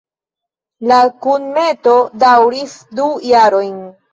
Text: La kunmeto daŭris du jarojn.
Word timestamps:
La 0.91 0.97
kunmeto 1.27 1.93
daŭris 2.25 2.77
du 3.01 3.09
jarojn. 3.35 3.75